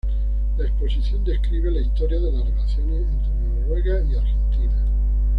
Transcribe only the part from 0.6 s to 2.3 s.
exposición describe la historia